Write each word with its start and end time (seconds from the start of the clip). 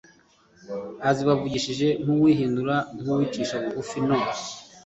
azibavukishije 1.09 1.87
kwihindura 2.05 2.75
nk 3.01 3.07
uwicisha 3.13 3.55
bugufi 3.63 3.97
no 4.07 4.17